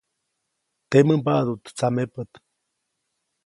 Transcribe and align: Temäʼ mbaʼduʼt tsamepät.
Temäʼ 0.89 1.17
mbaʼduʼt 1.19 1.65
tsamepät. 1.77 2.31